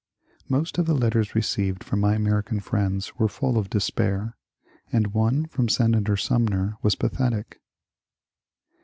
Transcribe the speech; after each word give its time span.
Most 0.49 0.79
of 0.79 0.87
the 0.87 0.95
letters 0.95 1.35
received 1.35 1.83
from 1.83 1.99
my 1.99 2.15
American 2.15 2.59
friends 2.59 3.19
were 3.19 3.27
full 3.27 3.55
of 3.55 3.69
despair, 3.69 4.35
and 4.91 5.13
one 5.13 5.45
from 5.45 5.69
Senator 5.69 6.17
Sumner 6.17 6.75
was 6.81 6.95
pathetic. 6.95 7.61